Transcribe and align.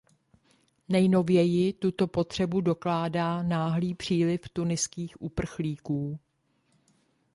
Nejnověji 0.89 1.73
tuto 1.73 2.07
potřebu 2.07 2.61
dokládá 2.61 3.43
náhlý 3.43 3.95
příliv 3.95 4.41
tuniských 4.53 5.21
uprchlíků. 5.21 6.19